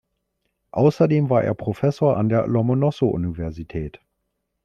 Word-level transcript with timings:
Außerdem 0.71 1.29
war 1.29 1.43
er 1.43 1.53
Professor 1.53 2.17
an 2.17 2.27
der 2.27 2.47
Lomonossow-Universität. 2.47 4.01